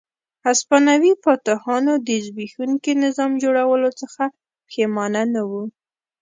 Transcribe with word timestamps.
هسپانوي 0.47 1.11
فاتحانو 1.23 1.93
د 2.07 2.09
زبېښونکي 2.25 2.91
نظام 3.03 3.31
جوړولو 3.43 3.89
څخه 4.01 4.23
پښېمانه 4.67 5.21
نه 5.33 5.41
وو. 5.49 5.63